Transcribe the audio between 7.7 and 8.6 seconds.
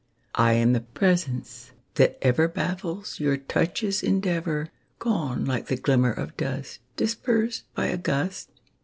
by a gust.